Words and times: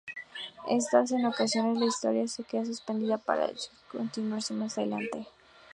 Esto 0.67 0.97
hace 0.97 1.13
que 1.13 1.19
en 1.21 1.27
ocasiones 1.27 1.77
la 1.77 1.85
historia 1.85 2.27
se 2.27 2.43
queda 2.43 2.65
suspendida 2.65 3.19
para 3.19 3.51
continuarse 3.91 4.55
más 4.55 4.75
adelante. 4.79 5.27